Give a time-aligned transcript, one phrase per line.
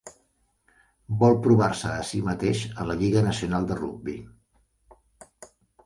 [1.23, 4.21] Vol provar-se a sí mateix a la lliga nacional de rugbi.